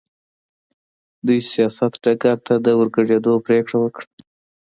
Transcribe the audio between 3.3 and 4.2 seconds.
پرېکړه وکړه.